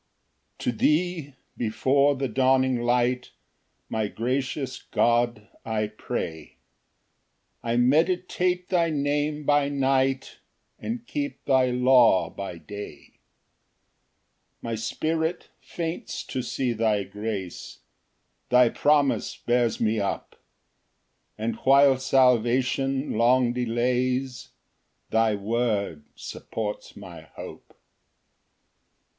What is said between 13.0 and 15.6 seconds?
81. 2 My spirit